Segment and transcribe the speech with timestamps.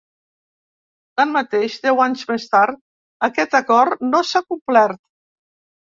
[1.21, 2.81] Tanmateix, deu anys més tard,
[3.31, 5.03] aquest acord no s’ha complert.